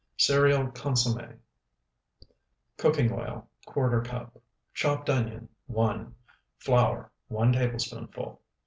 CEREAL 0.17 0.71
CONSOMME 0.71 1.39
Cooking 2.75 3.11
oil, 3.13 3.47
¼ 3.67 4.03
cup. 4.03 4.41
Chopped 4.73 5.11
onion, 5.11 5.47
1. 5.67 6.15
Flour, 6.57 7.11
1 7.27 7.53
tablespoonful. 7.53 8.41